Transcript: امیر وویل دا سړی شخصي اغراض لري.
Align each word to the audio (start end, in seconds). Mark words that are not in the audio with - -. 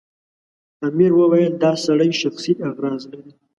امیر 0.87 1.11
وویل 1.15 1.53
دا 1.63 1.71
سړی 1.85 2.11
شخصي 2.21 2.53
اغراض 2.69 3.01
لري. 3.11 3.31